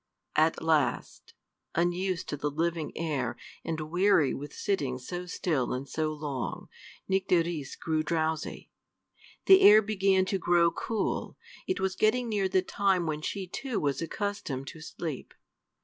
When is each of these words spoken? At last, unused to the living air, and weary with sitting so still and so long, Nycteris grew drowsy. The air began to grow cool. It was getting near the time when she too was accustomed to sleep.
At 0.35 0.63
last, 0.63 1.35
unused 1.75 2.27
to 2.29 2.35
the 2.35 2.49
living 2.49 2.91
air, 2.97 3.37
and 3.63 3.79
weary 3.79 4.33
with 4.33 4.51
sitting 4.51 4.97
so 4.97 5.27
still 5.27 5.73
and 5.73 5.87
so 5.87 6.11
long, 6.11 6.69
Nycteris 7.07 7.75
grew 7.75 8.01
drowsy. 8.01 8.71
The 9.45 9.61
air 9.61 9.83
began 9.83 10.25
to 10.25 10.39
grow 10.39 10.71
cool. 10.71 11.37
It 11.67 11.79
was 11.79 11.95
getting 11.95 12.29
near 12.29 12.49
the 12.49 12.63
time 12.63 13.05
when 13.05 13.21
she 13.21 13.45
too 13.45 13.79
was 13.79 14.01
accustomed 14.01 14.65
to 14.69 14.81
sleep. 14.81 15.35